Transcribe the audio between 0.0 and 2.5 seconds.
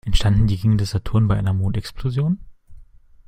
Entstanden die Ringe des Saturn bei einer Mondexplosion?